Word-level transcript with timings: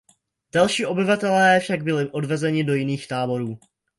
Další 0.53 0.85
obyvatelé 0.85 1.59
však 1.59 1.81
byli 1.83 2.11
odvezeni 2.11 2.63
do 2.63 2.73
jiných 2.73 3.07
táborů. 3.07 3.59